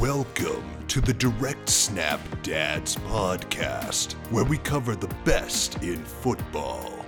[0.00, 7.04] Welcome to the Direct Snap Dads podcast, where we cover the best in football.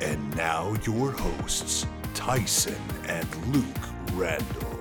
[0.00, 4.78] And now, your hosts, Tyson and Luke Randall.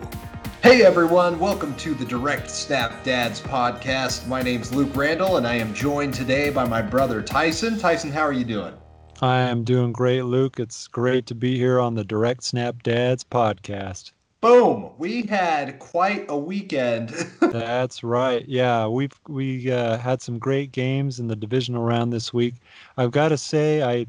[0.61, 4.27] Hey everyone, welcome to the Direct Snap Dads podcast.
[4.27, 7.79] My name's Luke Randall, and I am joined today by my brother Tyson.
[7.79, 8.75] Tyson, how are you doing?
[9.21, 10.59] I am doing great, Luke.
[10.59, 14.11] It's great to be here on the Direct Snap Dads podcast.
[14.43, 14.91] Boom!
[14.99, 17.09] We had quite a weekend.
[17.51, 18.45] That's right.
[18.47, 22.55] Yeah, we've we uh, had some great games in the divisional round this week.
[22.97, 24.05] I've got to say, I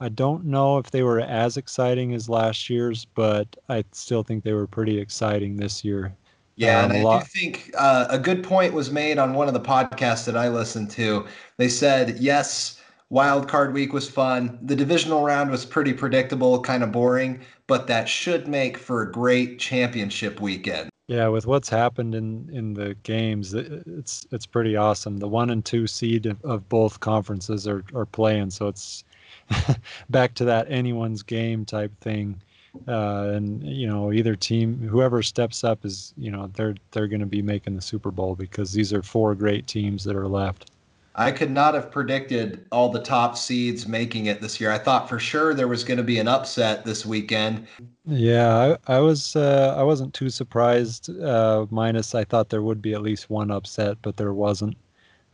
[0.00, 4.44] I don't know if they were as exciting as last year's, but I still think
[4.44, 6.14] they were pretty exciting this year.
[6.56, 9.46] Yeah, Um, and I lot- do think uh, a good point was made on one
[9.48, 11.26] of the podcasts that I listened to.
[11.56, 12.77] They said, yes,
[13.10, 14.58] wild card week was fun.
[14.62, 19.10] The divisional round was pretty predictable, kind of boring, but that should make for a
[19.10, 20.90] great championship weekend.
[21.08, 25.16] Yeah, with what's happened in in the games, it's it's pretty awesome.
[25.16, 29.04] The one and two seed of, both conferences are are playing, so it's
[30.10, 32.42] back to that anyone's game type thing.
[32.86, 37.20] Uh, and you know, either team, whoever steps up is, you know, they're they're going
[37.20, 40.70] to be making the Super Bowl because these are four great teams that are left.
[41.18, 44.70] I could not have predicted all the top seeds making it this year.
[44.70, 47.66] I thought for sure there was going to be an upset this weekend.
[48.06, 51.10] Yeah, I, I was uh, I wasn't too surprised.
[51.20, 54.76] Uh, minus, I thought there would be at least one upset, but there wasn't.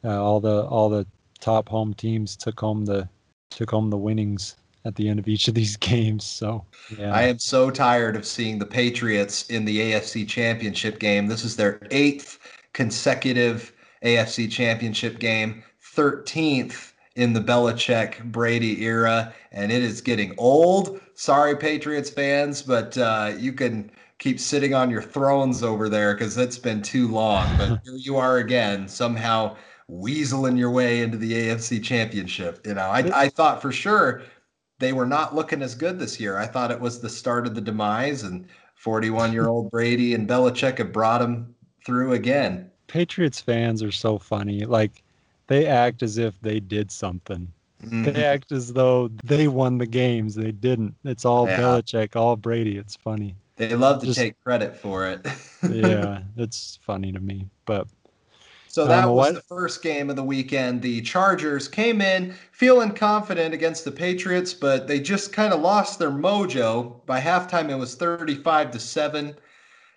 [0.02, 1.06] Uh, all the all the
[1.40, 3.06] top home teams took home the
[3.50, 6.24] took home the winnings at the end of each of these games.
[6.24, 6.64] So
[6.98, 11.27] yeah, I am so tired of seeing the Patriots in the AFC Championship game.
[11.27, 12.38] This is their eighth
[12.72, 15.62] consecutive AFC Championship game,
[15.94, 21.00] 13th in the Belichick Brady era, and it is getting old.
[21.14, 26.36] Sorry, Patriots fans, but uh, you can keep sitting on your thrones over there because
[26.36, 27.46] it's been too long.
[27.56, 29.56] But here you are again, somehow
[29.90, 32.66] weaseling your way into the AFC Championship.
[32.66, 34.22] You know, I, I thought for sure
[34.80, 36.36] they were not looking as good this year.
[36.36, 38.46] I thought it was the start of the demise, and
[38.77, 41.54] 41 year old Brady and Belichick have brought him
[41.86, 42.70] through again.
[42.86, 44.64] Patriots fans are so funny.
[44.64, 45.03] Like
[45.46, 47.48] they act as if they did something.
[47.84, 48.12] Mhm.
[48.14, 50.34] They act as though they won the games.
[50.34, 50.94] They didn't.
[51.05, 51.60] It's all Yeah.
[51.60, 52.78] Belichick, all Brady.
[52.78, 53.36] It's funny.
[53.56, 55.24] They love to Just- take credit for it.
[55.70, 57.46] Yeah, it's funny to me.
[57.66, 57.86] But
[58.68, 60.83] So that Um, was what- the first game of the weekend.
[60.83, 66.00] The Chargers came in feeling confident against the Patriots, but they just kind of lost
[66.00, 66.96] their mojo.
[67.06, 69.36] By halftime, it was 35 to 7,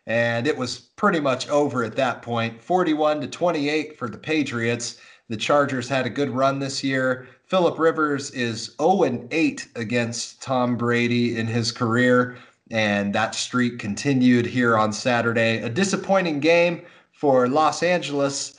[0.06, 2.62] and it was pretty much over at that point.
[2.62, 4.98] 41 to 28 for the Patriots.
[5.30, 7.28] The Chargers had a good run this year.
[7.46, 12.38] Philip Rivers is 0 and 8 against Tom Brady in his career,
[12.72, 15.60] and that streak continued here on Saturday.
[15.60, 18.54] A disappointing game for Los Angeles.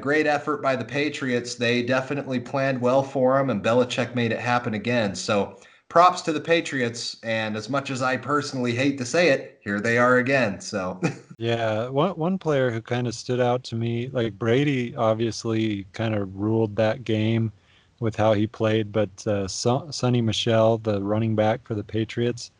[0.00, 1.54] Great effort by the Patriots.
[1.54, 5.14] They definitely planned well for him, and Belichick made it happen again.
[5.14, 5.58] So
[5.90, 7.18] props to the Patriots.
[7.22, 10.60] And as much as I personally hate to say it, here they are again.
[10.62, 10.98] So
[11.38, 16.14] Yeah, one one player who kind of stood out to me, like Brady, obviously kind
[16.14, 17.52] of ruled that game
[17.98, 22.50] with how he played, but uh, Son- Sony Michel, the running back for the Patriots,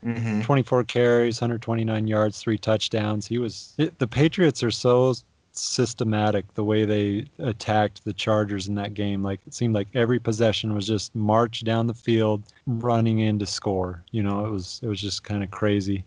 [0.43, 3.27] 24 carries, 129 yards, three touchdowns.
[3.27, 5.15] He was it, the Patriots are so
[5.53, 9.23] systematic the way they attacked the Chargers in that game.
[9.23, 13.47] Like it seemed like every possession was just march down the field, running in to
[13.47, 14.03] score.
[14.11, 16.05] You know, it was it was just kind of crazy.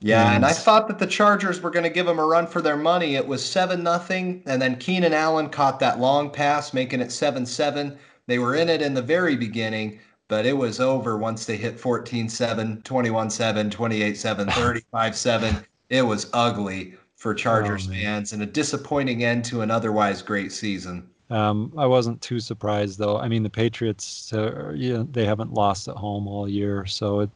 [0.00, 2.60] Yeah, and I thought that the Chargers were going to give them a run for
[2.60, 3.14] their money.
[3.14, 7.46] It was 7 nothing, and then Keenan Allen caught that long pass, making it 7
[7.46, 7.96] 7.
[8.26, 9.98] They were in it in the very beginning,
[10.28, 15.56] but it was over once they hit 14 7, 21 7, 28 7, 35 7.
[15.88, 16.94] It was ugly
[17.26, 21.10] for Chargers Oh, fans and a disappointing end to an otherwise great season.
[21.28, 23.18] Um, I wasn't too surprised though.
[23.18, 27.30] I mean, the Patriots, uh, yeah, they haven't lost at home all year, so it.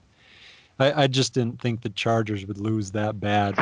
[0.78, 3.56] I, I just didn't think the Chargers would lose that bad.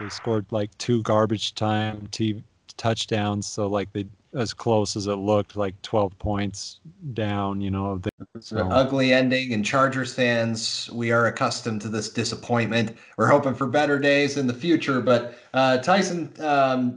[0.00, 2.42] They scored like two garbage time t-
[2.78, 6.80] touchdowns, so like they as close as it looked, like 12 points
[7.12, 7.60] down.
[7.60, 8.00] You know,
[8.34, 12.96] It's an ugly ending, and Chargers fans, we are accustomed to this disappointment.
[13.16, 15.00] We're hoping for better days in the future.
[15.00, 16.94] But uh, Tyson, um,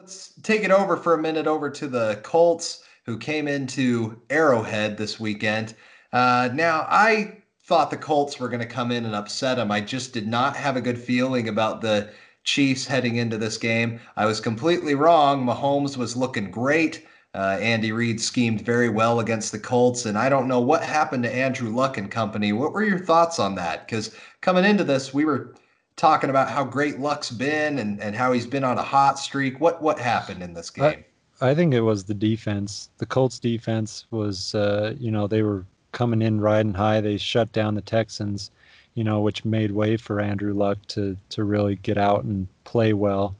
[0.00, 4.96] let's take it over for a minute over to the Colts, who came into Arrowhead
[4.96, 5.74] this weekend.
[6.12, 9.70] Uh, now, I thought the Colts were going to come in and upset them.
[9.70, 12.10] I just did not have a good feeling about the
[12.44, 14.00] Chiefs heading into this game.
[14.16, 15.46] I was completely wrong.
[15.46, 17.06] Mahomes was looking great.
[17.34, 21.22] Uh, Andy Reid schemed very well against the Colts, and I don't know what happened
[21.22, 22.52] to Andrew Luck and company.
[22.52, 23.86] What were your thoughts on that?
[23.86, 25.54] Because coming into this, we were
[25.96, 29.60] talking about how great Luck's been and, and how he's been on a hot streak.
[29.60, 31.04] What what happened in this game?
[31.40, 32.90] I, I think it was the defense.
[32.98, 37.00] The Colts defense was, uh, you know, they were coming in riding high.
[37.00, 38.50] They shut down the Texans,
[38.94, 42.92] you know, which made way for Andrew Luck to to really get out and play
[42.92, 43.36] well.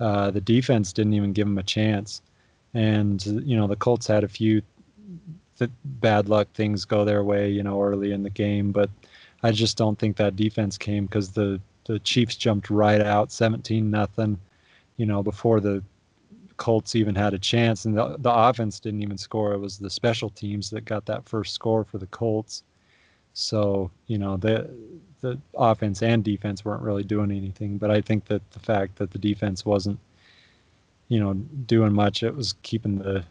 [0.00, 2.22] Uh, the defense didn't even give him a chance
[2.74, 4.62] and you know the Colts had a few
[5.58, 8.90] th- bad luck things go their way, you know, early in the game, but
[9.42, 13.90] I just don't think that defense came because the the Chiefs jumped right out, 17
[13.90, 14.38] nothing,
[14.96, 15.82] you know, before the
[16.56, 19.52] Colts even had a chance, and the the offense didn't even score.
[19.52, 22.62] It was the special teams that got that first score for the Colts.
[23.34, 24.70] So you know the
[25.20, 29.10] the offense and defense weren't really doing anything, but I think that the fact that
[29.12, 29.98] the defense wasn't
[31.12, 31.34] you know,
[31.66, 32.22] doing much.
[32.22, 33.22] It was keeping the,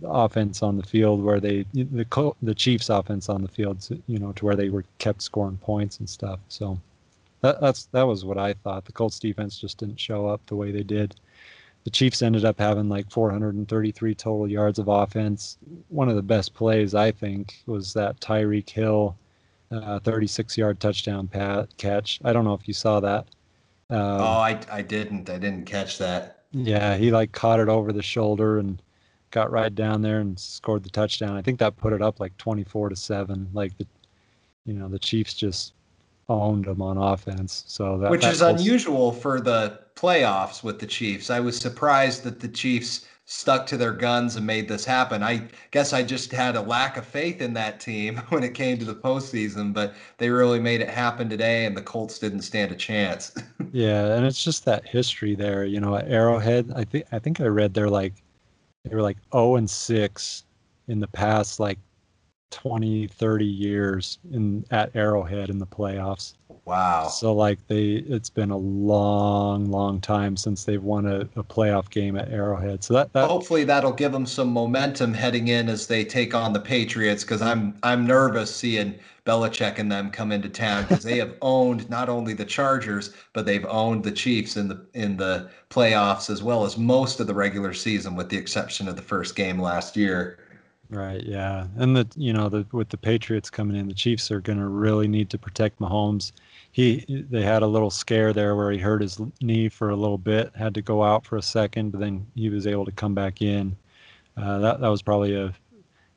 [0.00, 4.20] the offense on the field where they the the Chiefs offense on the field, you
[4.20, 6.38] know, to where they were kept scoring points and stuff.
[6.48, 6.78] So
[7.40, 8.84] that, that's that was what I thought.
[8.84, 11.16] The Colts defense just didn't show up the way they did.
[11.86, 15.56] The Chiefs ended up having like 433 total yards of offense.
[15.86, 19.16] One of the best plays I think was that Tyreek Hill
[19.70, 22.18] uh, 36 yard touchdown pat, catch.
[22.24, 23.28] I don't know if you saw that.
[23.88, 25.30] Um, oh, I, I didn't.
[25.30, 26.42] I didn't catch that.
[26.50, 28.82] Yeah, he like caught it over the shoulder and
[29.30, 31.36] got right down there and scored the touchdown.
[31.36, 33.48] I think that put it up like 24 to 7.
[33.52, 33.86] Like the
[34.64, 35.72] you know, the Chiefs just
[36.28, 37.64] owned them on offense.
[37.66, 41.30] So that Which that is unusual for the playoffs with the Chiefs.
[41.30, 45.22] I was surprised that the Chiefs stuck to their guns and made this happen.
[45.22, 48.78] I guess I just had a lack of faith in that team when it came
[48.78, 52.70] to the postseason, but they really made it happen today, and the Colts didn't stand
[52.72, 53.32] a chance.
[53.72, 55.64] yeah, and it's just that history there.
[55.64, 58.14] You know, at Arrowhead, I think I think I read they're like
[58.84, 60.44] they were like 0 and 6
[60.88, 61.78] in the past like
[62.50, 66.34] 20, 30 years in at Arrowhead in the playoffs.
[66.64, 67.06] Wow.
[67.08, 71.90] So like they it's been a long, long time since they've won a, a playoff
[71.90, 72.82] game at Arrowhead.
[72.82, 76.52] So that, that hopefully that'll give them some momentum heading in as they take on
[76.52, 81.18] the Patriots because I'm I'm nervous seeing Belichick and them come into town because they
[81.18, 85.48] have owned not only the Chargers, but they've owned the Chiefs in the in the
[85.70, 89.36] playoffs as well as most of the regular season, with the exception of the first
[89.36, 90.38] game last year.
[90.88, 91.22] Right.
[91.22, 94.58] Yeah, and the you know the with the Patriots coming in, the Chiefs are going
[94.58, 96.32] to really need to protect Mahomes.
[96.70, 100.18] He they had a little scare there where he hurt his knee for a little
[100.18, 103.14] bit, had to go out for a second, but then he was able to come
[103.14, 103.76] back in.
[104.36, 105.52] Uh, that that was probably a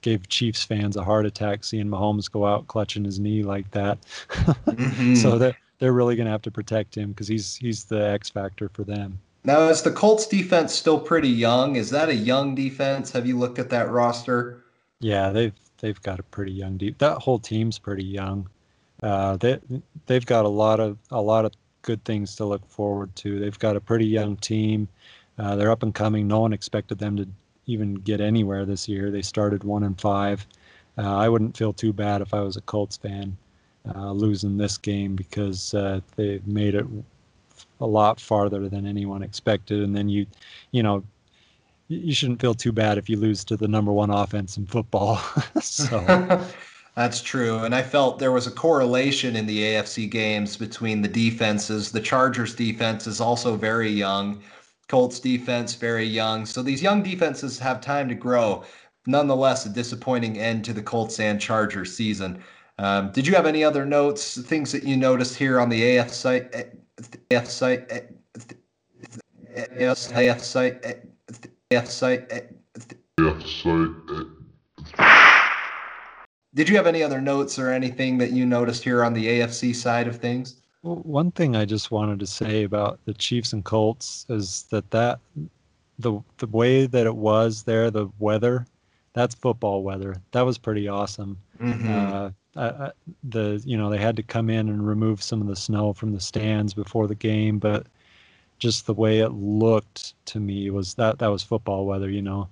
[0.01, 3.99] gave Chiefs fans a heart attack seeing Mahomes go out clutching his knee like that.
[4.29, 5.15] mm-hmm.
[5.15, 8.29] So they're they're really going to have to protect him because he's he's the X
[8.29, 9.19] factor for them.
[9.43, 11.75] Now, is the Colts defense still pretty young?
[11.75, 13.11] Is that a young defense?
[13.11, 14.63] Have you looked at that roster?
[14.99, 16.97] Yeah, they've they've got a pretty young deep.
[16.97, 18.49] That whole team's pretty young.
[19.01, 19.59] Uh, they
[20.07, 21.53] they've got a lot of a lot of
[21.83, 23.39] good things to look forward to.
[23.39, 24.87] They've got a pretty young team.
[25.37, 26.27] Uh, they're up and coming.
[26.27, 27.27] No one expected them to
[27.65, 29.09] even get anywhere this year.
[29.09, 30.45] They started one and five.
[30.97, 33.37] Uh, I wouldn't feel too bad if I was a Colts fan
[33.95, 36.85] uh, losing this game because uh, they made it
[37.79, 39.81] a lot farther than anyone expected.
[39.81, 40.25] And then you,
[40.71, 41.03] you know,
[41.87, 45.17] you shouldn't feel too bad if you lose to the number one offense in football.
[45.61, 45.99] so.
[46.95, 47.59] That's true.
[47.59, 51.91] And I felt there was a correlation in the AFC games between the defenses.
[51.91, 54.41] The Chargers defense is also very young,
[54.89, 56.45] Colts defense very young.
[56.45, 58.63] So these young defenses have time to grow.
[59.07, 62.43] Nonetheless, a disappointing end to the Colts and Chargers season.
[62.79, 66.11] Um, did you have any other notes, things that you noticed here on the AF
[66.11, 66.53] site?
[67.31, 67.91] AF site?
[69.55, 70.27] AF site?
[70.27, 70.85] AF site?
[71.71, 72.31] F site.
[72.31, 72.43] F.
[76.55, 79.75] Did you have any other notes or anything that you noticed here on the AFC
[79.75, 80.61] side of things?
[80.81, 84.89] Well, one thing I just wanted to say about the Chiefs and Colts is that
[84.91, 85.19] that
[85.99, 88.65] the the way that it was there, the weather,
[89.13, 90.15] that's football weather.
[90.31, 91.37] That was pretty awesome.
[91.61, 91.91] Mm-hmm.
[91.91, 92.91] Uh, I,
[93.23, 96.13] the you know they had to come in and remove some of the snow from
[96.13, 97.85] the stands before the game, but
[98.57, 102.09] just the way it looked to me was that that was football weather.
[102.09, 102.49] You know,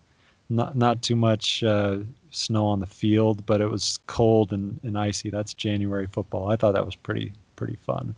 [0.50, 2.00] not not too much uh,
[2.32, 5.30] snow on the field, but it was cold and, and icy.
[5.30, 6.52] That's January football.
[6.52, 8.16] I thought that was pretty pretty fun.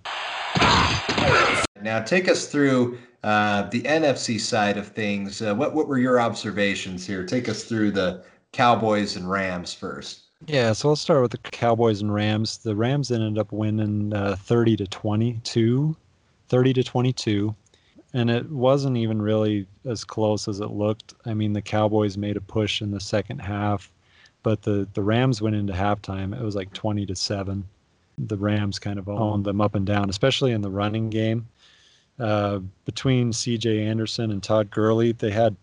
[1.82, 5.42] Now take us through uh, the NFC side of things.
[5.42, 7.26] Uh, what what were your observations here?
[7.26, 10.29] Take us through the Cowboys and Rams first.
[10.48, 12.58] Yeah, so let's start with the Cowboys and Rams.
[12.60, 15.96] The Rams ended up winning uh, 30 to 22,
[16.50, 17.56] 30 to 22
[18.14, 21.14] and it wasn't even really as close as it looked.
[21.26, 23.92] I mean, the Cowboys made a push in the second half,
[24.44, 26.38] but the the Rams went into halftime.
[26.38, 27.66] It was like 20 to seven.
[28.18, 31.48] The Rams kind of owned them up and down, especially in the running game.
[32.20, 33.86] Uh, between C.J.
[33.86, 35.56] Anderson and Todd Gurley, they had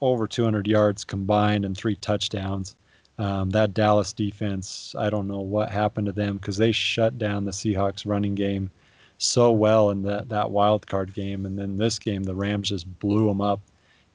[0.00, 2.74] over 200 yards combined and three touchdowns.
[3.20, 7.44] Um, that Dallas defense, I don't know what happened to them because they shut down
[7.44, 8.70] the Seahawks running game
[9.18, 12.98] so well in that that wild card game, and then this game the Rams just
[12.98, 13.60] blew them up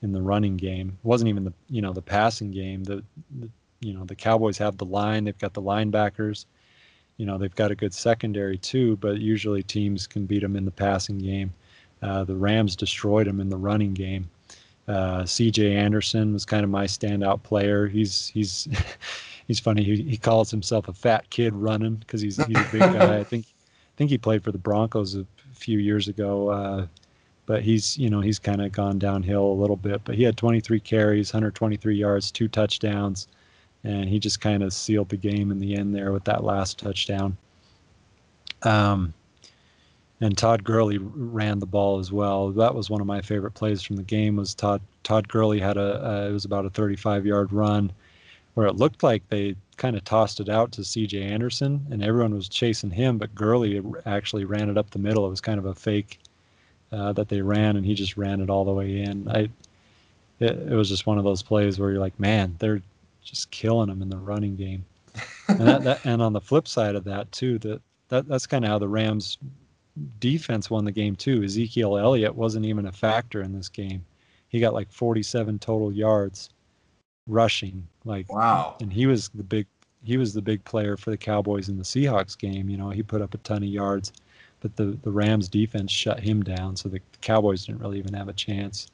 [0.01, 0.97] in the running game.
[1.03, 2.83] It wasn't even the you know the passing game.
[2.83, 3.03] The,
[3.39, 3.47] the
[3.79, 6.45] you know the Cowboys have the line, they've got the linebackers,
[7.17, 10.65] you know they've got a good secondary too, but usually teams can beat them in
[10.65, 11.53] the passing game.
[12.01, 14.31] Uh, the Rams destroyed them in the running game.
[14.87, 15.75] Uh, C.J.
[15.75, 17.87] Anderson was kind of my standout player.
[17.87, 18.67] He's he's
[19.47, 19.83] he's funny.
[19.83, 23.19] He, he calls himself a fat kid running because he's he's a big guy.
[23.19, 26.49] I think I think he played for the Broncos a few years ago.
[26.49, 26.87] Uh,
[27.45, 30.01] but he's you know he's kind of gone downhill a little bit.
[30.03, 33.27] But he had 23 carries, 123 yards, two touchdowns,
[33.83, 36.79] and he just kind of sealed the game in the end there with that last
[36.79, 37.37] touchdown.
[38.63, 39.13] Um,
[40.25, 42.49] and Todd Gurley ran the ball as well.
[42.49, 44.35] That was one of my favorite plays from the game.
[44.35, 47.91] Was Todd Todd Gurley had a uh, it was about a 35 yard run
[48.55, 51.21] where it looked like they kind of tossed it out to C.J.
[51.21, 55.27] Anderson and everyone was chasing him, but Gurley actually ran it up the middle.
[55.27, 56.19] It was kind of a fake
[56.91, 59.27] uh, that they ran, and he just ran it all the way in.
[59.29, 59.49] I
[60.39, 62.81] it, it was just one of those plays where you're like, man, they're
[63.23, 64.85] just killing them in the running game.
[65.47, 68.65] and, that, that, and on the flip side of that too, that, that that's kind
[68.65, 69.37] of how the Rams
[70.19, 71.43] defense won the game too.
[71.43, 74.05] Ezekiel Elliott wasn't even a factor in this game.
[74.49, 76.49] He got like 47 total yards
[77.27, 77.87] rushing.
[78.03, 78.75] Like wow.
[78.81, 79.67] And he was the big
[80.03, 82.69] he was the big player for the Cowboys in the Seahawks game.
[82.69, 84.13] You know, he put up a ton of yards,
[84.59, 88.29] but the the Rams defense shut him down, so the Cowboys didn't really even have
[88.29, 88.87] a chance.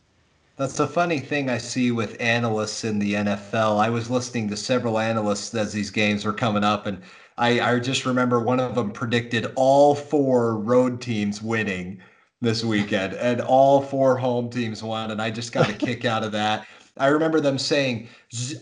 [0.58, 3.80] That's a funny thing I see with analysts in the NFL.
[3.80, 7.02] I was listening to several analysts as these games were coming up, and
[7.38, 12.02] I, I just remember one of them predicted all four road teams winning
[12.42, 15.12] this weekend, and all four home teams won.
[15.12, 16.66] And I just got a kick out of that.
[16.98, 18.10] I remember them saying,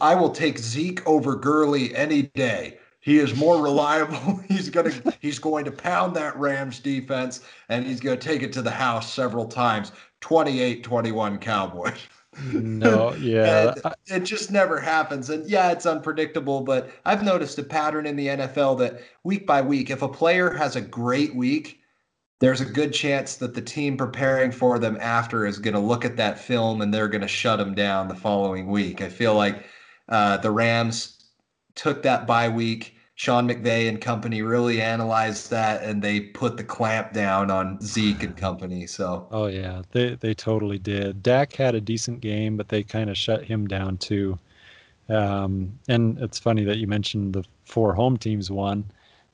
[0.01, 4.37] "I will take Zeke over Gurley any day." He is more reliable.
[4.47, 8.61] he's gonna he's going to pound that Rams defense and he's gonna take it to
[8.61, 9.91] the house several times.
[10.21, 11.97] 28-21 Cowboys.
[12.53, 13.73] No, yeah.
[14.07, 15.29] it just never happens.
[15.29, 19.61] And yeah, it's unpredictable, but I've noticed a pattern in the NFL that week by
[19.61, 21.79] week, if a player has a great week,
[22.39, 26.05] there's a good chance that the team preparing for them after is going to look
[26.05, 29.01] at that film and they're going to shut them down the following week.
[29.01, 29.65] I feel like
[30.07, 31.31] uh, the Rams
[31.75, 36.63] took that bye week Sean McVay and company really analyzed that and they put the
[36.63, 38.87] clamp down on Zeke and company.
[38.87, 41.21] So Oh yeah, they they totally did.
[41.21, 44.39] Dak had a decent game, but they kind of shut him down too.
[45.09, 48.85] Um, and it's funny that you mentioned the four home teams won.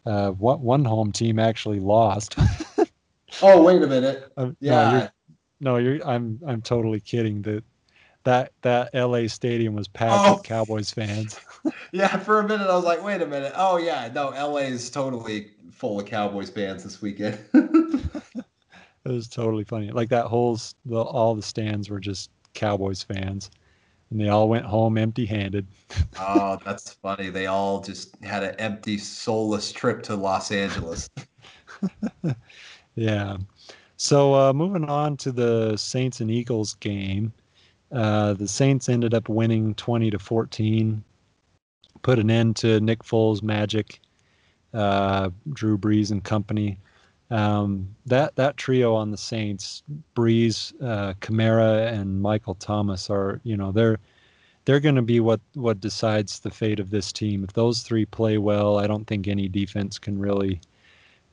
[0.04, 2.40] Uh, what one home team actually lost.
[3.44, 4.32] oh wait a minute.
[4.36, 4.72] Uh, yeah.
[4.82, 5.12] No, you're,
[5.60, 6.08] no, you're.
[6.08, 7.44] I'm I'm totally kidding.
[7.44, 7.64] That
[8.26, 10.34] that that LA stadium was packed oh.
[10.34, 11.40] with Cowboys fans.
[11.92, 13.54] yeah, for a minute I was like, wait a minute.
[13.56, 17.40] Oh yeah, no, LA is totally full of Cowboys fans this weekend.
[17.54, 18.44] it
[19.06, 19.92] was totally funny.
[19.92, 23.50] Like that whole the, all the stands were just Cowboys fans.
[24.12, 25.66] And they all went home empty-handed.
[26.20, 27.30] oh, that's funny.
[27.30, 31.10] They all just had an empty, soulless trip to Los Angeles.
[32.96, 33.38] yeah.
[33.98, 37.34] So uh, moving on to the Saints and Eagles game.
[37.92, 41.04] Uh, the Saints ended up winning 20 to 14,
[42.02, 44.00] put an end to Nick Foles' magic,
[44.74, 46.78] uh, Drew Brees and company.
[47.32, 49.82] Um, that that trio on the Saints,
[50.16, 53.98] Brees, uh, Kamara, and Michael Thomas are you know they're
[54.66, 57.44] they're going to be what what decides the fate of this team.
[57.44, 60.62] If those three play well, I don't think any defense can really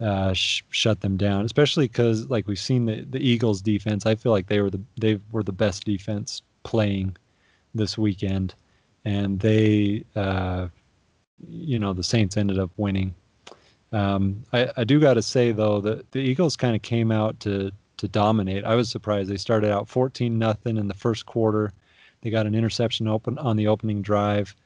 [0.02, 4.04] uh, sh- shut them down, especially because like we've seen the, the Eagles defense.
[4.06, 7.16] I feel like they were the they were the best defense playing
[7.74, 8.54] this weekend,
[9.04, 10.68] and they, uh,
[11.48, 13.14] you know, the Saints ended up winning.
[13.92, 17.38] Um, I, I do got to say though that the Eagles kind of came out
[17.40, 18.64] to to dominate.
[18.64, 19.30] I was surprised.
[19.30, 21.72] They started out 14 nothing in the first quarter.
[22.22, 24.56] They got an interception open on the opening drive,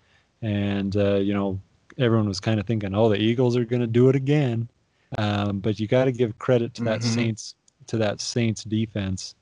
[0.40, 1.60] and uh, you know
[1.98, 4.68] everyone was kind of thinking, "Oh, the Eagles are going to do it again."
[5.18, 7.14] Um, but you got to give credit to that mm-hmm.
[7.14, 7.54] Saints
[7.86, 9.34] to that Saints defense.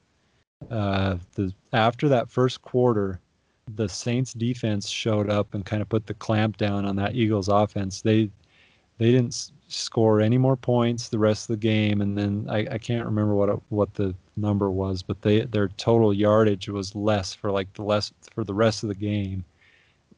[0.71, 3.21] Uh, the after that first quarter,
[3.75, 7.49] the Saints defense showed up and kind of put the clamp down on that Eagles
[7.49, 8.03] offense.
[8.03, 8.31] They
[8.99, 12.79] they didn't score any more points the rest of the game, and then I, I
[12.79, 17.35] can't remember what it, what the number was, but they their total yardage was less
[17.35, 19.45] for like the less for the rest of the game.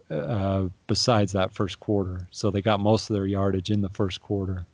[0.08, 4.20] Uh, besides that first quarter, so they got most of their yardage in the first
[4.20, 4.64] quarter.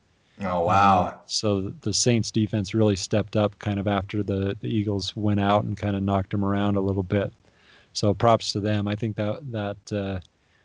[0.44, 1.02] Oh wow!
[1.02, 5.40] Uh, so the Saints defense really stepped up kind of after the, the Eagles went
[5.40, 7.32] out and kind of knocked them around a little bit.
[7.92, 8.88] So props to them.
[8.88, 10.20] I think that that uh,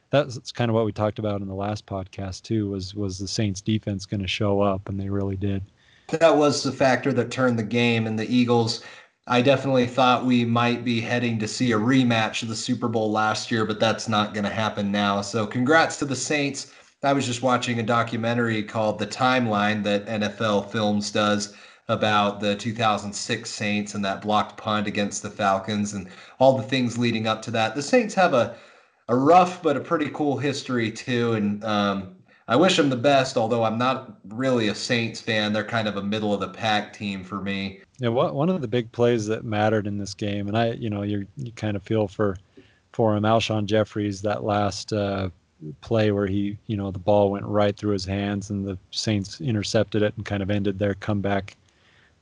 [0.09, 2.69] that's kind of what we talked about in the last podcast too.
[2.69, 5.63] Was was the Saints defense going to show up, and they really did.
[6.09, 8.83] That was the factor that turned the game, and the Eagles
[9.29, 13.11] I definitely thought we might be heading to see a rematch of the Super Bowl
[13.11, 15.21] last year, but that's not going to happen now.
[15.21, 16.71] So, congrats to the Saints.
[17.03, 21.53] I was just watching a documentary called The Timeline that NFL Films does
[21.87, 26.07] about the 2006 Saints and that blocked punt against the Falcons and
[26.39, 27.75] all the things leading up to that.
[27.75, 28.55] The Saints have a
[29.09, 32.15] a rough but a pretty cool history too, and um,
[32.47, 35.53] I wish them the best, although I'm not really a Saints fan.
[35.53, 37.81] They're kind of a middle of the pack team for me.
[37.99, 40.89] Yeah, what, one of the big plays that mattered in this game, and I, you
[40.89, 42.37] know, you you kind of feel for
[42.91, 45.29] for him, Alshon Jeffries, that last uh,
[45.81, 49.41] play where he, you know, the ball went right through his hands, and the Saints
[49.41, 51.55] intercepted it and kind of ended their comeback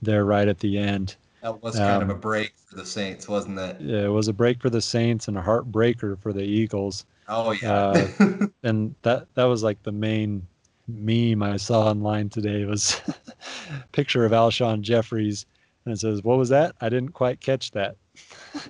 [0.01, 1.15] there right at the end.
[1.41, 3.79] That was kind um, of a um, break for the Saints, wasn't it?
[3.79, 7.05] Yeah, it was a break for the Saints and a heartbreaker for the Eagles.
[7.27, 7.71] Oh yeah.
[7.71, 8.07] uh,
[8.63, 10.45] and that that was like the main
[10.87, 13.01] meme I saw online today was
[13.91, 15.45] picture of Alshon Jeffries
[15.85, 16.75] and it says, "What was that?
[16.81, 17.95] I didn't quite catch that."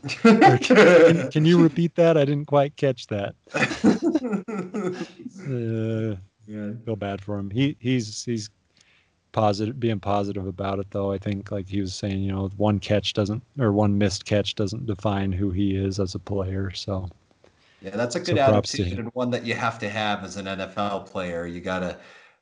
[0.07, 2.17] Can, can, you repeat that?
[2.17, 3.35] I didn't quite catch that.
[5.45, 6.15] uh,
[6.47, 7.49] yeah, feel bad for him.
[7.49, 8.49] He he's he's
[9.31, 11.11] positive, being positive about it though.
[11.11, 14.55] I think like he was saying, you know, one catch doesn't or one missed catch
[14.55, 16.71] doesn't define who he is as a player.
[16.71, 17.09] So
[17.81, 20.45] yeah, that's a good so attitude and one that you have to have as an
[20.45, 21.45] NFL player.
[21.45, 21.97] You got to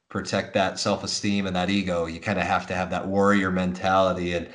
[0.10, 2.06] protect that self-esteem and that ego.
[2.06, 4.34] You kind of have to have that warrior mentality.
[4.34, 4.48] And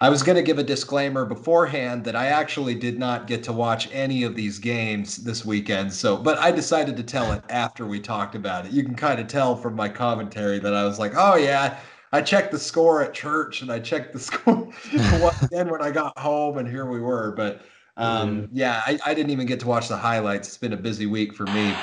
[0.00, 3.52] I was going to give a disclaimer beforehand that I actually did not get to
[3.52, 5.92] watch any of these games this weekend.
[5.92, 8.70] So, but I decided to tell it after we talked about it.
[8.70, 11.80] You can kind of tell from my commentary that I was like, "Oh yeah,
[12.12, 14.72] I checked the score at church and I checked the score
[15.42, 17.62] again when I got home, and here we were." But
[17.96, 20.46] um, yeah, I, I, didn't even get to watch the highlights.
[20.46, 21.74] It's been a busy week for me.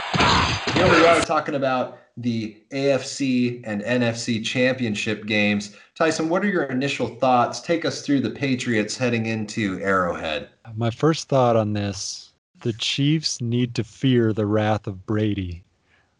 [0.72, 5.76] Here we are talking about the AFC and NFC championship games.
[5.96, 7.60] Tyson, what are your initial thoughts?
[7.60, 10.50] Take us through the Patriots heading into Arrowhead.
[10.76, 15.64] My first thought on this the Chiefs need to fear the wrath of Brady.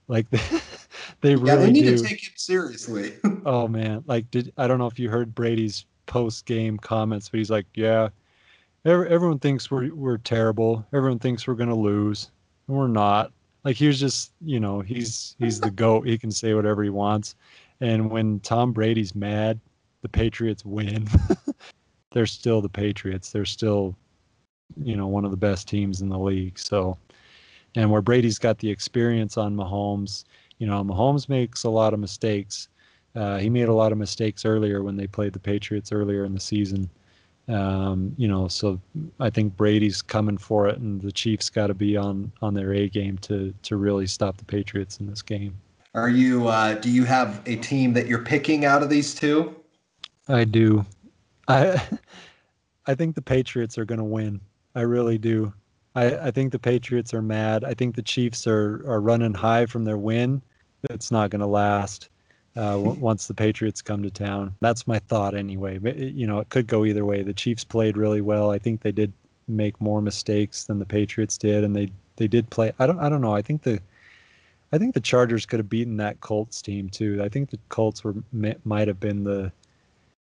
[0.08, 0.40] Like they,
[1.22, 1.98] they really yeah, they need do.
[1.98, 3.14] to take him seriously.
[3.46, 7.40] oh man, like did I don't know if you heard Brady's post game comments, but
[7.40, 8.10] he's like, "Yeah,
[8.86, 10.86] everyone thinks we're we're terrible.
[10.94, 12.30] Everyone thinks we're gonna lose,
[12.68, 13.32] and we're not.
[13.66, 16.08] Like he was just, you know, he's he's the goat.
[16.08, 17.36] He can say whatever he wants.
[17.82, 19.60] And when Tom Brady's mad,
[20.02, 21.08] the Patriots win.
[22.12, 23.32] They're still the Patriots.
[23.32, 23.98] They're still,
[24.78, 26.60] you know, one of the best teams in the league.
[26.60, 26.98] So,
[27.76, 30.26] and where Brady's got the experience on Mahomes,
[30.60, 32.70] you know, Mahomes makes a lot of mistakes.
[33.16, 36.34] Uh, he made a lot of mistakes earlier when they played the Patriots earlier in
[36.34, 36.90] the season.
[37.48, 38.82] Um, you know, so
[39.20, 42.74] I think Brady's coming for it, and the Chiefs got to be on on their
[42.74, 45.56] A game to to really stop the Patriots in this game.
[45.94, 46.48] Are you?
[46.48, 49.56] Uh, do you have a team that you're picking out of these two?
[50.28, 50.86] I do.
[51.48, 51.82] I
[52.88, 54.42] I think the Patriots are going to win.
[54.74, 55.54] I really do.
[55.96, 57.64] I, I think the Patriots are mad.
[57.64, 60.42] I think the Chiefs are are running high from their win.
[60.90, 62.10] It's not going to last
[62.56, 64.56] uh, once the Patriots come to town.
[64.62, 65.78] That's my thought anyway.
[65.78, 67.22] But, you know, it could go either way.
[67.22, 68.52] The Chiefs played really well.
[68.52, 69.12] I think they did
[69.48, 72.72] make more mistakes than the Patriots did, and they they did play.
[72.80, 73.36] I don't I don't know.
[73.36, 73.80] I think the
[74.72, 77.22] I think the Chargers could have beaten that Colts team too.
[77.24, 78.16] I think the Colts were
[78.64, 79.52] might have been the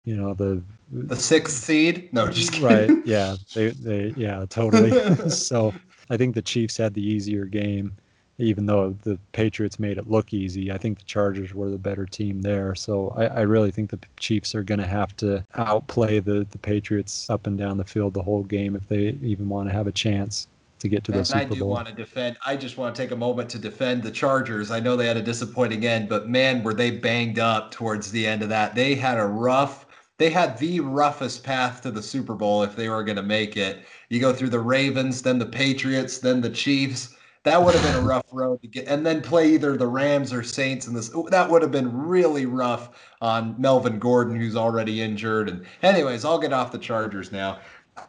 [0.04, 2.12] you know the the sixth seed.
[2.12, 2.66] No, just kidding.
[2.66, 3.06] right.
[3.06, 5.28] Yeah, they they yeah totally.
[5.30, 5.72] so
[6.10, 7.96] I think the Chiefs had the easier game
[8.42, 12.04] even though the Patriots made it look easy, I think the Chargers were the better
[12.04, 12.74] team there.
[12.74, 16.58] So I, I really think the Chiefs are going to have to outplay the, the
[16.58, 19.86] Patriots up and down the field the whole game if they even want to have
[19.86, 20.48] a chance
[20.80, 21.52] to get to the Super Bowl.
[21.52, 22.36] I do want to defend.
[22.44, 24.72] I just want to take a moment to defend the Chargers.
[24.72, 28.26] I know they had a disappointing end, but man, were they banged up towards the
[28.26, 28.74] end of that.
[28.74, 29.86] They had a rough.
[30.18, 33.56] They had the roughest path to the Super Bowl if they were going to make
[33.56, 33.84] it.
[34.08, 38.04] You go through the Ravens, then the Patriots, then the Chiefs that would have been
[38.04, 41.10] a rough road to get, and then play either the Rams or Saints in this.
[41.30, 45.48] That would have been really rough on Melvin Gordon, who's already injured.
[45.48, 47.58] And anyways, I'll get off the Chargers now.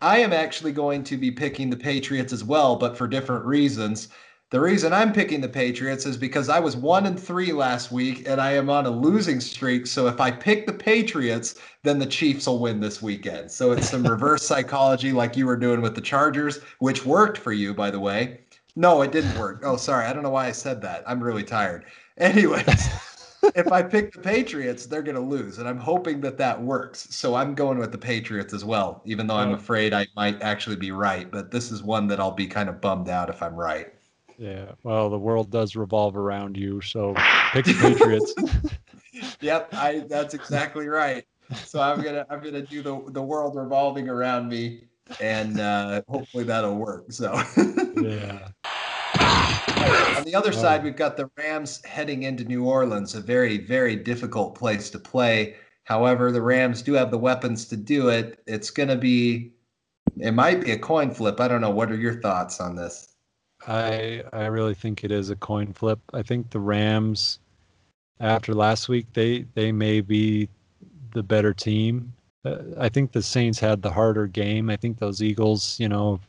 [0.02, 4.08] I am actually going to be picking the Patriots as well, but for different reasons.
[4.52, 8.28] The reason I'm picking the Patriots is because I was one and three last week
[8.28, 9.88] and I am on a losing streak.
[9.88, 13.50] So if I pick the Patriots, then the Chiefs will win this weekend.
[13.50, 17.52] So it's some reverse psychology like you were doing with the Chargers, which worked for
[17.52, 18.42] you, by the way.
[18.76, 19.62] No, it didn't work.
[19.64, 20.06] Oh, sorry.
[20.06, 21.04] I don't know why I said that.
[21.06, 21.86] I'm really tired.
[22.18, 22.90] Anyways,
[23.56, 25.60] if I pick the Patriots, they're going to lose.
[25.60, 27.08] And I'm hoping that that works.
[27.16, 29.56] So I'm going with the Patriots as well, even though I'm oh.
[29.56, 31.30] afraid I might actually be right.
[31.30, 33.94] But this is one that I'll be kind of bummed out if I'm right.
[34.38, 34.72] Yeah.
[34.84, 37.14] Well, the world does revolve around you, so
[37.52, 38.34] pick the Patriots.
[39.42, 41.26] yep, I that's exactly right.
[41.66, 44.86] So I'm gonna I'm gonna do the the world revolving around me,
[45.22, 47.12] and uh, hopefully that'll work.
[47.12, 47.34] So
[48.02, 48.50] yeah.
[50.18, 53.96] On the other side, we've got the Rams heading into New Orleans, a very, very
[53.96, 55.56] difficult place to play.
[55.84, 58.40] However, the Rams do have the weapons to do it.
[58.48, 59.52] It's going to be,
[60.18, 61.42] it might be a coin flip.
[61.42, 61.70] I don't know.
[61.70, 63.14] What are your thoughts on this?
[63.68, 66.00] I I really think it is a coin flip.
[66.14, 67.40] I think the Rams,
[68.20, 70.50] after last week, they they may be
[71.14, 72.14] the better team.
[72.46, 74.70] Uh, I think the Saints had the harder game.
[74.70, 76.20] I think those Eagles, you know,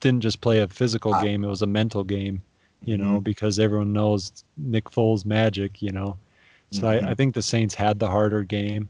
[0.00, 1.22] didn't just play a physical Ah.
[1.22, 2.42] game; it was a mental game.
[2.84, 3.24] You know, Mhm.
[3.24, 5.82] because everyone knows Nick Foles' magic.
[5.82, 6.16] You know,
[6.70, 7.04] so Mhm.
[7.04, 8.88] I, I think the Saints had the harder game,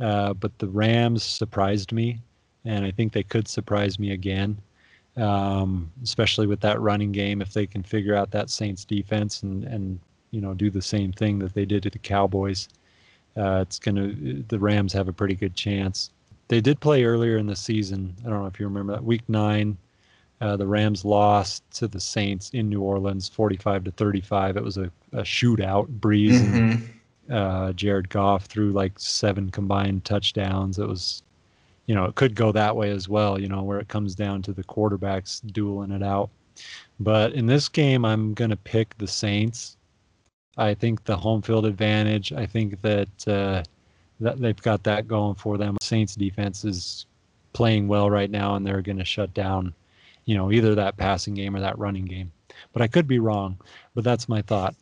[0.00, 2.20] uh, but the Rams surprised me,
[2.64, 4.58] and I think they could surprise me again
[5.16, 7.42] um, especially with that running game.
[7.42, 9.98] If they can figure out that Saints defense and and
[10.30, 12.68] you know do the same thing that they did to the Cowboys,
[13.38, 14.12] uh, it's gonna
[14.48, 16.10] the Rams have a pretty good chance.
[16.48, 18.14] They did play earlier in the season.
[18.24, 19.76] I don't know if you remember that week nine.
[20.40, 24.56] Uh, the Rams lost to the Saints in New Orleans, 45 to 35.
[24.56, 25.88] It was a, a shootout.
[25.98, 26.88] Brees and Mhm.
[27.30, 30.78] uh, Jared Goff threw like seven combined touchdowns.
[30.78, 31.22] It was,
[31.86, 34.42] you know, it could go that way as well, you know, where it comes down
[34.42, 36.30] to the quarterbacks dueling it out.
[37.00, 39.76] But in this game, I'm going to pick the Saints.
[40.58, 43.62] I think the home field advantage, I think that, uh,
[44.20, 45.76] that they've got that going for them.
[45.80, 47.06] Saints defense is
[47.52, 49.72] playing well right now, and they're going to shut down,
[50.24, 52.32] you know, either that passing game or that running game.
[52.72, 53.56] But I could be wrong,
[53.94, 54.74] but that's my thought.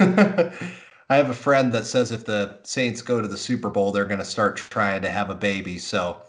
[0.00, 4.04] I have a friend that says if the Saints go to the Super Bowl, they're
[4.04, 5.78] going to start trying to have a baby.
[5.78, 6.22] So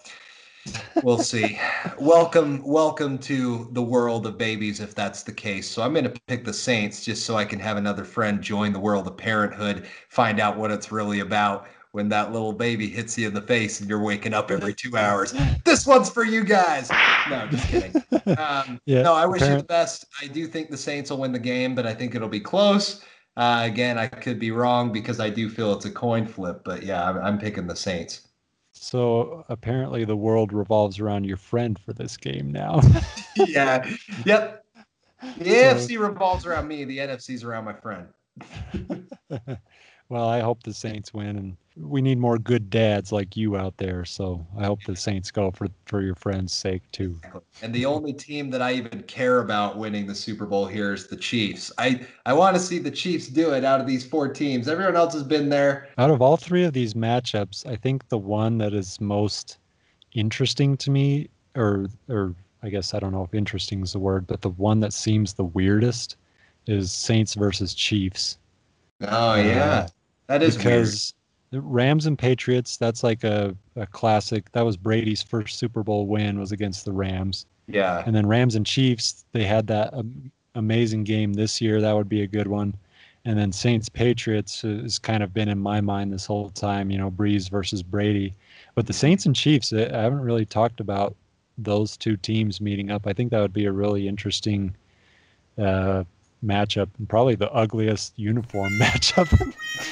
[1.04, 1.60] we'll see.
[2.00, 5.70] welcome, welcome to the world of babies, if that's the case.
[5.70, 8.74] So I'm going to pick the Saints just so I can have another friend join
[8.74, 13.18] the world of parenthood, find out what it's really about when that little baby hits
[13.18, 15.34] you in the face and you're waking up every two hours.
[15.66, 16.90] This one's for you guys.
[17.30, 18.04] No, just kidding.
[18.38, 20.06] Um, Yeah, no, I wish you the best.
[20.22, 23.04] I do think the Saints will win the game, but I think it'll be close.
[23.38, 26.84] Uh, again, I could be wrong because I do feel it's a coin flip, but
[26.84, 28.31] yeah, I'm, I'm picking the Saints.
[28.82, 32.82] So apparently the world revolves around your friend for this game now.
[33.36, 33.88] yeah.
[34.26, 34.58] Yep.
[35.38, 36.84] The AFC revolves around me.
[36.84, 38.08] The NFC's around my friend.
[40.12, 43.78] well, I hope the Saints win and we need more good dads like you out
[43.78, 44.04] there.
[44.04, 47.18] So I hope the Saints go for for your friend's sake too.
[47.62, 51.08] And the only team that I even care about winning the Super Bowl here is
[51.08, 51.72] the Chiefs.
[51.78, 54.68] I, I want to see the Chiefs do it out of these four teams.
[54.68, 55.88] Everyone else has been there.
[55.98, 59.60] Out of all three of these matchups, I think the one that is most
[60.12, 64.28] interesting to me or or I guess I don't know if interesting is the word,
[64.28, 66.18] but the one that seems the weirdest
[66.68, 68.38] is Saints versus Chiefs.
[69.08, 69.72] Oh, yeah.
[69.72, 69.88] Uh,
[70.32, 70.64] That is weird.
[70.64, 71.14] because
[71.50, 74.50] the Rams and Patriots, that's like a, a classic.
[74.54, 77.46] That was Brady's first Super Bowl win was against the Rams.
[77.68, 78.02] Yeah.
[78.06, 81.82] And then Rams and Chiefs, they had that um, amazing game this year.
[81.82, 82.74] That would be a good one.
[83.26, 86.98] And then Saints Patriots has kind of been in my mind this whole time, you
[86.98, 88.34] know, Brees versus Brady.
[88.74, 91.14] But the Saints and Chiefs, I I haven't really talked about
[91.58, 93.06] those two teams meeting up.
[93.06, 94.74] I think that would be a really interesting
[95.58, 96.06] uh,
[96.44, 99.32] matchup and probably the ugliest uniform matchup.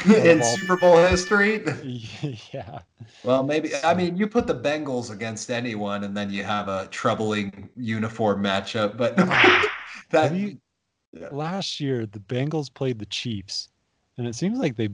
[0.06, 1.64] In Super Bowl history.
[2.54, 2.80] yeah.
[3.24, 3.72] Well, maybe.
[3.84, 8.44] I mean, you put the Bengals against anyone, and then you have a troubling uniform
[8.44, 8.98] matchup.
[8.98, 9.16] But
[10.12, 10.60] that you-
[11.12, 11.30] Yeah.
[11.32, 13.70] Last year, the Bengals played the Chiefs,
[14.18, 14.90] and it seems like they.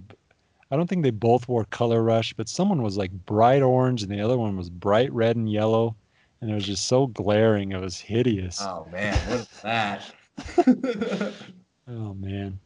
[0.72, 4.12] I don't think they both wore color rush, but someone was like bright orange and
[4.12, 5.96] the other one was bright red and yellow,
[6.42, 7.72] and it was just so glaring.
[7.74, 8.62] It was hideous.
[8.62, 10.04] oh man, what is that?
[11.88, 12.60] Oh man.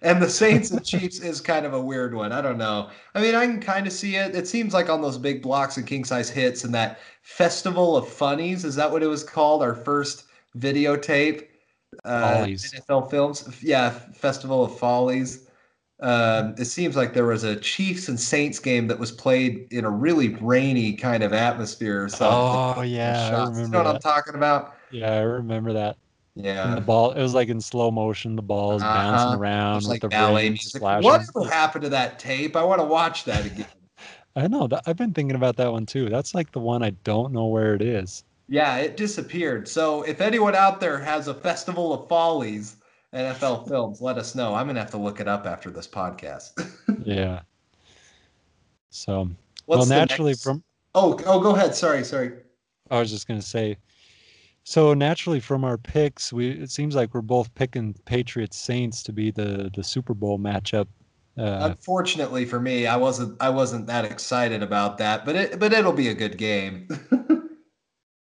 [0.00, 2.32] and the Saints and Chiefs is kind of a weird one.
[2.32, 2.88] I don't know.
[3.14, 4.34] I mean, I can kind of see it.
[4.34, 8.08] It seems like on those big blocks and king size hits and that festival of
[8.08, 8.64] funnies.
[8.64, 9.62] Is that what it was called?
[9.62, 10.24] Our first
[10.56, 11.48] videotape.
[12.04, 12.72] Uh, Follies.
[12.72, 13.62] NFL films.
[13.62, 15.46] Yeah, Festival of Follies.
[16.00, 19.84] Um, it seems like there was a Chiefs and Saints game that was played in
[19.84, 22.28] a really rainy kind of atmosphere or something.
[22.30, 23.50] Oh yeah, I Shots.
[23.50, 24.74] You remember know what I'm talking about?
[24.90, 25.96] Yeah, I remember that.
[26.40, 26.74] Yeah.
[26.76, 28.36] the ball, it was like in slow motion.
[28.36, 28.94] The ball's Uh-huh.
[28.94, 30.80] bouncing around with like the ballet music.
[30.80, 32.54] Whatever happened to that tape?
[32.56, 33.66] I want to watch that again.
[34.36, 34.68] I know.
[34.68, 36.08] that- I've been thinking about that one too.
[36.08, 38.22] That's like the one I don't know where it is.
[38.48, 39.66] yeah, it disappeared.
[39.68, 42.76] So if anyone out there has a Festival of Follies
[43.12, 44.54] NFL films, let us know.
[44.54, 46.52] I'm gonna have to look it up after this podcast.
[47.04, 47.40] Yeah.
[48.90, 49.30] So,
[49.66, 50.62] What's well, naturally next- from
[50.94, 51.74] Oh, oh, go ahead.
[51.74, 52.32] Sorry, sorry.
[52.90, 53.76] I was just gonna say,
[54.68, 59.12] so naturally from our picks, we it seems like we're both picking Patriots Saints to
[59.14, 60.88] be the the Super Bowl matchup.
[61.38, 65.72] Uh, Unfortunately for me, I wasn't I wasn't that excited about that, but it but
[65.72, 66.86] it'll be a good game.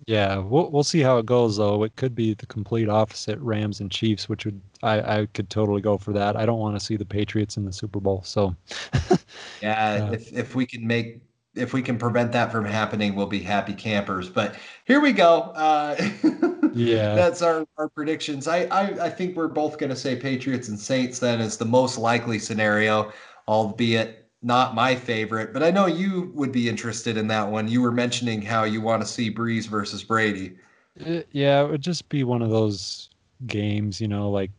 [0.08, 1.84] yeah, we'll we'll see how it goes though.
[1.84, 5.82] It could be the complete opposite, Rams and Chiefs, which would I I could totally
[5.82, 6.38] go for that.
[6.38, 8.56] I don't want to see the Patriots in the Super Bowl, so
[9.62, 10.12] Yeah, Yeah.
[10.14, 11.22] if if we can make
[11.60, 14.30] if we can prevent that from happening, we'll be happy campers.
[14.30, 15.42] But here we go.
[15.56, 15.96] Uh,
[16.72, 18.48] yeah, that's our, our predictions.
[18.48, 21.20] I, I I think we're both going to say Patriots and Saints.
[21.20, 23.12] Then is the most likely scenario,
[23.48, 25.54] albeit not my favorite.
[25.54, 27.68] But I know you would be interested in that one.
[27.68, 30.56] You were mentioning how you want to see Brees versus Brady.
[30.96, 33.10] It- yeah, it would just be one of those
[33.48, 34.52] games, you know, like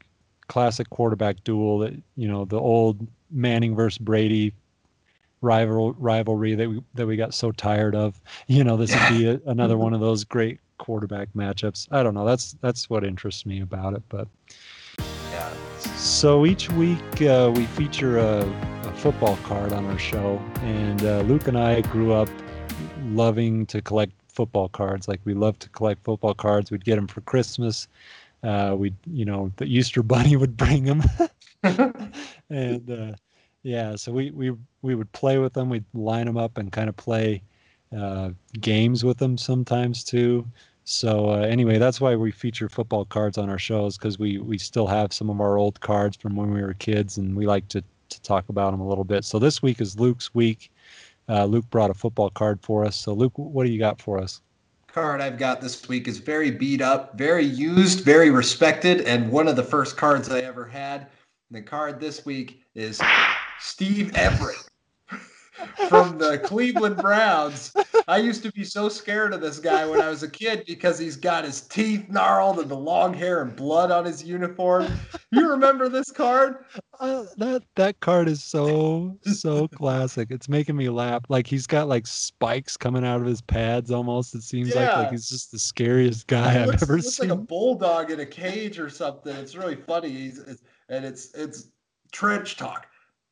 [0.49, 4.53] classic quarterback duel that you know the old Manning versus Brady
[5.43, 8.21] rival rivalry that we that we got so tired of.
[8.47, 11.89] You know, this would be a, another one of those great quarterback matchups.
[11.91, 12.25] I don't know.
[12.25, 14.03] That's that's what interests me about it.
[14.09, 14.29] But
[15.33, 15.53] Yeah.
[15.97, 18.41] so each week uh, we feature a,
[18.85, 22.29] a football card on our show, and uh, Luke and I grew up
[23.07, 25.09] loving to collect football cards.
[25.09, 26.71] Like we love to collect football cards.
[26.71, 27.89] We'd get them for Christmas.
[28.43, 31.03] Uh, we, you know, the Easter Bunny would bring them,
[32.51, 33.13] and uh,
[33.63, 35.69] yeah, so we we we would play with them.
[35.69, 37.43] We'd line them up and kind of play
[37.97, 40.47] uh, games with them sometimes too.
[40.85, 44.59] So uh, anyway, that's why we feature football cards on our shows because we we
[44.59, 47.69] still have some of our old cards from when we were kids, and we like
[47.69, 49.25] to to talk about them a little bit.
[49.25, 50.73] So this week is Luke's week.
[51.29, 52.97] Uh, Luke brought a football card for us.
[52.97, 54.41] So Luke, what do you got for us?
[54.93, 59.47] card I've got this week is very beat up, very used, very respected, and one
[59.47, 61.07] of the first cards I ever had.
[61.53, 63.01] The card this week is
[63.61, 64.67] Steve Everitt
[65.91, 67.75] from the Cleveland Browns.
[68.09, 70.99] I used to be so scared of this guy when I was a kid because
[70.99, 74.91] he's got his teeth gnarled and the long hair and blood on his uniform.
[75.31, 76.65] You remember this card?
[76.99, 80.29] Uh, that that card is so so classic.
[80.31, 81.23] It's making me laugh.
[81.29, 84.35] Like he's got like spikes coming out of his pads almost.
[84.35, 85.01] It seems like Yeah.
[85.01, 87.29] like he's just the scariest guy I've looks, ever looks seen.
[87.29, 89.37] like a bulldog in a cage or something.
[89.37, 90.09] It's really funny.
[90.09, 91.69] He's, it's, and it's it's
[92.13, 92.87] trench talk.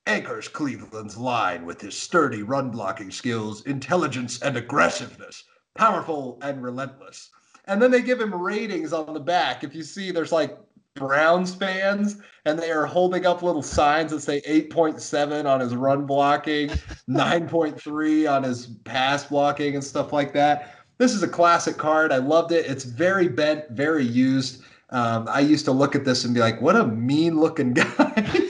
[0.08, 5.44] Anchors Cleveland's line with his sturdy run blocking skills, intelligence, and aggressiveness.
[5.74, 7.28] Powerful and relentless.
[7.66, 9.62] And then they give him ratings on the back.
[9.62, 10.58] If you see, there's like
[10.94, 12.16] Browns fans,
[12.46, 16.70] and they are holding up little signs that say 8.7 on his run blocking,
[17.10, 20.74] 9.3 on his pass blocking, and stuff like that.
[20.96, 22.12] This is a classic card.
[22.12, 22.64] I loved it.
[22.64, 24.62] It's very bent, very used.
[24.88, 28.47] Um, I used to look at this and be like, what a mean looking guy.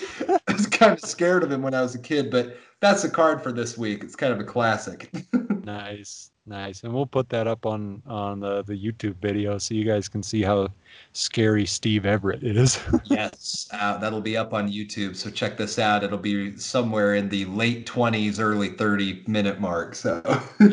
[0.79, 3.51] Kind of scared of him when I was a kid, but that's the card for
[3.51, 4.05] this week.
[4.05, 5.11] It's kind of a classic.
[5.65, 9.85] Nice, nice, and we'll put that up on on the the YouTube video so you
[9.85, 10.69] guys can see how
[11.13, 12.81] scary Steve Everitt is.
[13.05, 15.15] yes, uh, that'll be up on YouTube.
[15.15, 16.05] So check this out.
[16.05, 19.95] It'll be somewhere in the late 20s, early 30 minute mark.
[19.95, 20.23] So.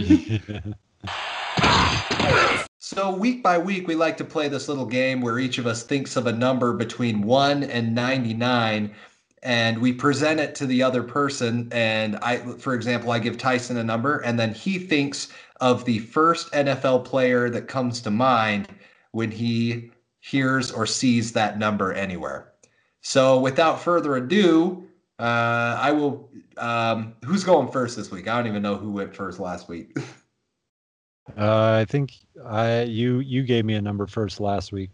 [2.80, 5.82] So week by week, we like to play this little game where each of us
[5.82, 8.94] thinks of a number between one and 99,
[9.46, 11.70] and we present it to the other person.
[11.72, 15.30] And I, for example, I give Tyson a number, and then he thinks
[15.62, 18.68] of the first NFL player that comes to mind
[19.12, 22.54] when he hears or sees that number anywhere.
[23.02, 24.88] So without further ado,
[25.20, 26.30] uh, I will.
[26.58, 28.28] Um, who's going first this week?
[28.28, 29.96] I don't even know who went first last week.
[31.36, 32.14] Uh, I think
[32.46, 34.92] I you you gave me a number first last week,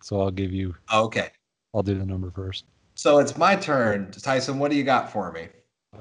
[0.00, 1.28] so I'll give you okay.
[1.74, 2.64] I'll do the number first.
[2.94, 4.10] So it's my turn.
[4.10, 5.48] Tyson, what do you got for me?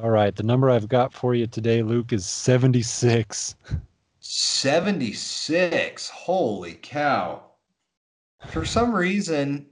[0.02, 3.56] All right, the number I've got for you today, Luke, is seventy six.
[4.26, 6.10] 76.
[6.10, 7.44] Holy cow.
[8.48, 9.66] For some reason,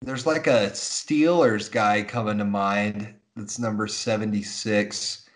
[0.00, 5.28] there's like a Steelers guy coming to mind that's number 76.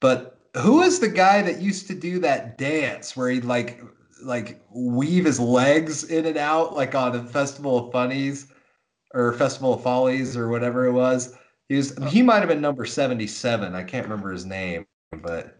[0.00, 3.82] But who is the guy that used to do that dance where he'd like
[4.22, 8.46] like weave his legs in and out like on a festival of funnies
[9.14, 11.36] or festival of follies or whatever it was?
[11.68, 13.74] He was he might have been number 77.
[13.74, 14.86] I can't remember his name,
[15.22, 15.58] but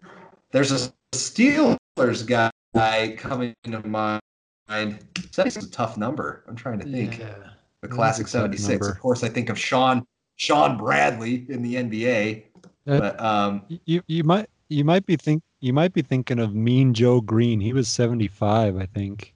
[0.51, 4.21] there's a Steelers guy coming to mind
[4.69, 6.43] 76 is a tough number.
[6.47, 7.19] I'm trying to think.
[7.19, 7.35] Yeah.
[7.81, 8.69] The classic 76.
[8.69, 8.89] number.
[8.89, 10.05] Of course, I think of Shawn
[10.37, 12.43] Shawn Bradley in the NBA.
[12.87, 16.55] Uh, But um, You you might you might be think you might be thinking of
[16.55, 17.59] Mean Joe Greene.
[17.59, 19.33] He was 75, I think.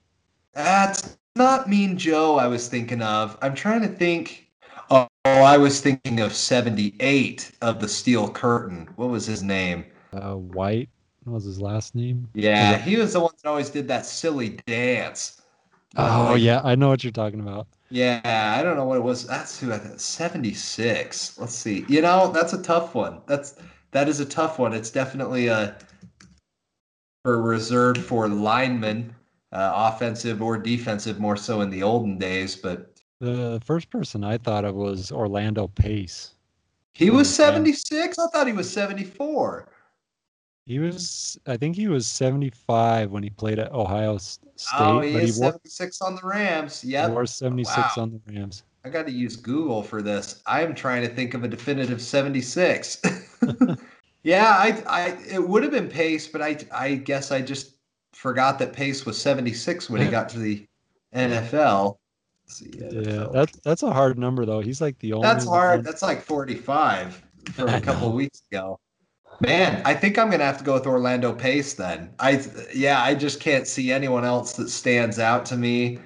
[0.53, 3.37] that's not Mean Joe I was thinking of.
[3.41, 4.49] I'm trying to think.
[4.89, 8.87] Oh, I was thinking of 78 of the Steel Curtain.
[8.95, 9.85] What was his name?
[10.13, 10.89] Uh, White
[11.25, 12.29] was his last name.
[12.33, 15.41] Yeah, he was the one that always did that silly dance.
[15.97, 17.67] Oh Like, yeah, I know what you're talking about.
[17.89, 19.25] Yeah, I don't know what it was.
[19.25, 19.99] That's who I thought.
[19.99, 21.39] 76.
[21.39, 21.85] Let's see.
[21.87, 23.21] You know, that's a tough one.
[23.25, 23.55] That's
[23.91, 24.73] that is a tough one.
[24.73, 25.77] It's definitely a
[27.23, 29.13] for reserved for linemen,
[29.51, 32.55] uh, offensive or defensive, more so in the olden days.
[32.55, 36.33] But The first person I thought of was Orlando Pace.
[36.93, 38.19] he was Oh, 76.
[38.19, 39.69] I thought he was 74.
[40.65, 45.13] He was, I think he was 75 when he played at Ohio State, oh, he
[45.13, 46.83] but he is wore, 76 on the Rams.
[47.09, 48.03] wore 76 Wow.
[48.03, 48.63] on the Rams.
[48.83, 50.41] I got to use Google for this.
[50.45, 53.01] I am trying to think of a definitive 76.
[54.23, 57.76] yeah, I, I, it would have been Pace, but I, I guess I just
[58.17, 60.65] forgot that Pace was 76 when he got to the
[61.15, 61.97] NFL.
[62.47, 63.33] Let's see, Yeah, NFL.
[63.33, 64.59] that's that's a hard number though.
[64.61, 65.27] He's like the only.
[65.27, 65.77] that's hard.
[65.79, 67.21] one- That's like 45
[67.53, 68.79] from a couple weeks ago.
[69.41, 72.11] Man, I think I'm gonna have to go with Orlando Pace then.
[72.19, 75.99] I, yeah, I just can't see anyone else that stands out to me.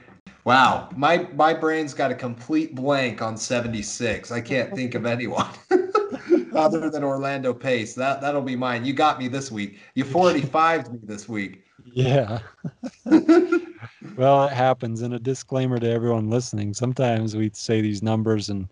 [0.43, 4.31] Wow, my my brain's got a complete blank on 76.
[4.31, 5.47] I can't think of anyone
[6.55, 7.93] other than Orlando Pace.
[7.93, 8.83] That that'll be mine.
[8.83, 9.77] You got me this week.
[9.95, 11.63] You 45'd me this week.
[11.85, 12.39] Yeah.
[14.15, 15.01] well, it happens.
[15.01, 18.67] And a disclaimer to everyone listening: sometimes we say these numbers and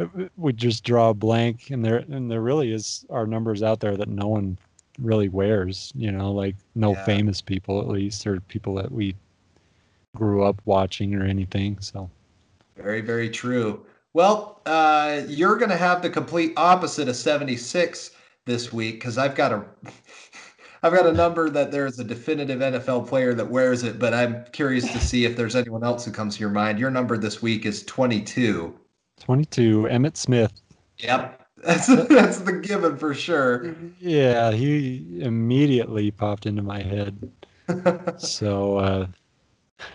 [0.00, 3.80] uh, we just draw a blank, and there and there really is are numbers out
[3.80, 4.58] there that no one
[5.00, 5.92] really wears.
[5.96, 7.04] You know, like no Yeah.
[7.04, 9.16] famous people at least, or people that we
[10.16, 11.78] grew up watching or anything.
[11.80, 12.10] So
[12.76, 13.84] Very, very true.
[14.14, 18.10] Well, uh, you're going to have the complete opposite of 76
[18.46, 19.64] this week because I've got a,
[20.84, 24.44] I've got a number that there's a definitive NFL player that wears it, but I'm
[24.52, 26.80] curious to see if there's anyone else who comes to your mind.
[26.80, 28.76] Your number this week is 22.
[29.20, 30.52] 22, Emmitt Smith.
[30.98, 33.76] Yep, that's that's the given for sure.
[34.00, 37.30] Yeah, he immediately popped into my head.
[38.18, 39.06] So, uh,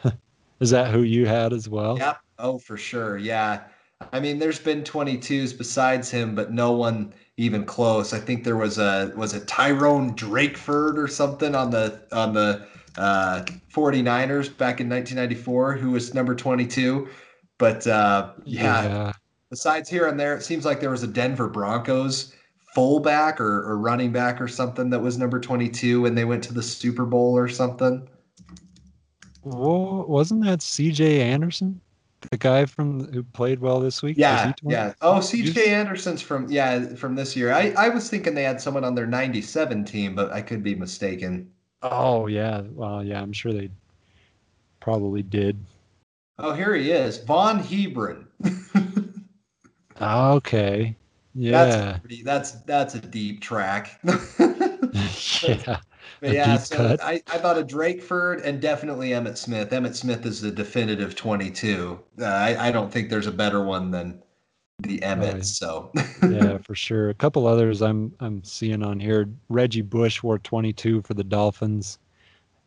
[0.60, 1.98] is that who you had as well?
[2.00, 2.18] Yep.
[2.40, 3.18] Oh, for sure.
[3.18, 3.62] Yeah.
[4.14, 8.14] I mean, there's been 22s besides him, but no one even close.
[8.14, 12.68] I think there was a was it Tyronne Drakeford or something on the on the
[12.98, 17.08] uh, 49ers back in 1994 who was number 22.
[17.60, 19.14] But uh, yeah,
[19.50, 22.34] besides here and there, it seems like there was a Denver Broncos
[22.74, 26.54] fullback or, or running back or something that was number 22 when they went to
[26.54, 28.08] the Super Bowl or something.
[29.42, 31.22] Whoa, wasn't that C.J.
[31.22, 31.82] Anderson,
[32.32, 34.18] the guy from who played well this week?
[34.18, 34.94] Yeah, yeah.
[35.02, 37.54] Oh, CJ Anderson's from yeah from this year.
[37.54, 40.76] I I was thinking they had someone on their '97 team, but I could be
[40.76, 41.52] mistaken.
[41.82, 42.62] Oh yeah.
[42.72, 43.22] Well, yeah.
[43.22, 43.70] I'm sure they
[44.80, 45.58] probably did.
[46.40, 48.28] Oh, here he is, Vaughn Hebron.
[50.00, 50.96] Okay.
[51.34, 51.66] Yeah.
[51.66, 54.00] That's pretty, that's that's a deep track.
[54.04, 55.80] yeah.
[56.22, 57.04] But yeah, so cut.
[57.04, 59.70] I, I thought of Drakeford and definitely Emmitt Smith.
[59.72, 62.00] Emmitt Smith is the definitive 22.
[62.20, 64.22] Uh, I, I don't think there's a better one than
[64.80, 65.34] the Emmitt.
[65.34, 65.46] Right.
[65.46, 65.92] So
[66.30, 67.10] yeah, for sure.
[67.10, 69.30] A couple others I'm I'm seeing on here.
[69.50, 72.00] Reggie Bush wore 22 for the Dolphins.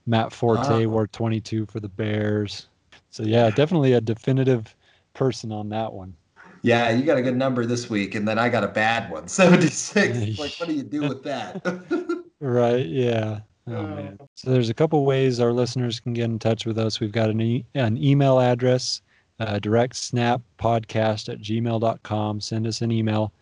[0.06, 0.88] Matt Forte Ah.
[0.88, 2.68] wore 22 for the Bears.
[3.10, 4.74] So yeah, definitely a definitive
[5.14, 6.14] person on that one.
[6.62, 9.28] yeah, you got a good number this week, and then I got a bad one,
[9.28, 10.38] 76.
[10.38, 11.62] like, what do you do with that?
[12.40, 12.86] Right.
[12.86, 13.40] Yeah.
[13.68, 13.86] Oh, Oh.
[13.86, 14.18] man.
[14.34, 16.98] So there's a couple ways our listeners can get in touch with us.
[17.00, 19.02] We've got an, e- an email address,
[19.38, 22.40] uh, direct snap podcast at gmail.com.
[22.40, 23.32] Send us an email.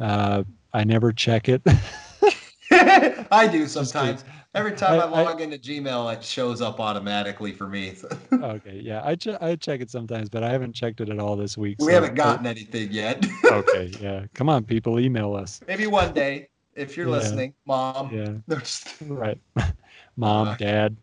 [0.00, 1.62] Uh, I never check it.
[2.70, 4.24] I do sometimes.
[4.54, 7.94] Every time I, I- I- log into Gmail, it shows up automatically for me.
[8.32, 8.80] okay.
[8.82, 9.02] Yeah.
[9.04, 11.78] I, che- I check it sometimes, but I haven't checked it at all this week.
[11.80, 13.24] we so- haven't gotten anything yet.
[13.44, 13.92] okay.
[14.00, 14.26] Yeah.
[14.34, 15.00] Come on, people.
[15.00, 15.60] Email us.
[15.66, 17.12] Maybe one day, if you're Yeah.
[17.12, 18.10] listening, mom.
[18.12, 18.32] Yeah.
[18.58, 19.38] Just- Right.
[20.16, 20.96] Mom, Uh, dad,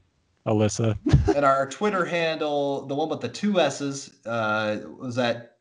[0.47, 0.97] Alyssa.
[1.36, 5.58] and our Twitter handle, the one with the two S's, uh, was that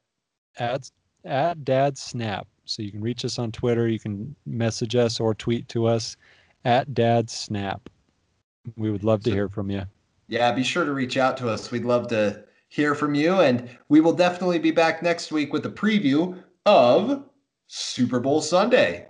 [0.58, 0.90] at
[1.24, 5.34] at dad snap so you can reach us on twitter you can message us or
[5.34, 6.16] tweet to us
[6.64, 7.90] at dad snap
[8.76, 9.82] we would love to So- hear from you
[10.28, 11.72] yeah, be sure to reach out to us.
[11.72, 13.40] We'd love to hear from you.
[13.40, 17.24] And we will definitely be back next week with a preview of
[17.66, 19.08] Super Bowl Sunday.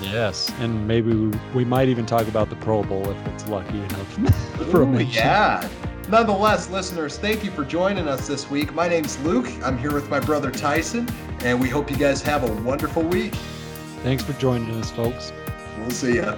[0.00, 3.78] Yes and maybe we, we might even talk about the pro bowl if it's lucky
[3.78, 4.34] enough
[4.70, 5.14] for a Ooh, mention.
[5.14, 5.68] yeah.
[6.08, 8.74] Nonetheless, listeners, thank you for joining us this week.
[8.74, 9.48] My name's Luke.
[9.62, 11.08] I'm here with my brother Tyson,
[11.44, 13.34] and we hope you guys have a wonderful week.
[14.02, 15.32] Thanks for joining us, folks.
[15.78, 16.36] We'll see ya.